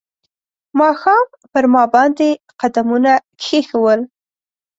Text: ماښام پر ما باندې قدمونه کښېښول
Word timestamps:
ماښام 0.79 1.25
پر 1.51 1.65
ما 1.73 1.83
باندې 1.95 2.29
قدمونه 2.59 3.13
کښېښول 3.41 3.99